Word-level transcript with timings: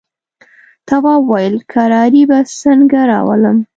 تواب 0.87 1.21
وويل: 1.27 1.55
کراري 1.73 2.23
به 2.29 2.39
څنګه 2.61 2.99
راولم. 3.11 3.57